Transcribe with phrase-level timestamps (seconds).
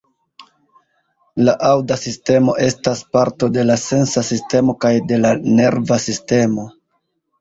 [1.49, 6.67] La aŭda sistemo estas parto de la sensa sistemo kaj de la nerva sistemo.